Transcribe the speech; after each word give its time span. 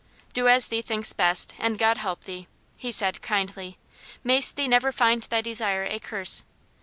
"Do 0.33 0.47
as 0.47 0.69
thee 0.69 0.81
thinks 0.81 1.13
best, 1.13 1.53
and 1.59 1.77
God 1.77 1.99
help 1.99 2.23
thee," 2.23 2.47
he 2.75 2.91
said, 2.91 3.21
kindly. 3.21 3.77
"Mayst 4.23 4.55
thee 4.55 4.67
never 4.67 4.91
find 4.91 5.21
thy 5.21 5.41
desire 5.41 5.83
a 5.83 5.99
curse. 5.99 6.43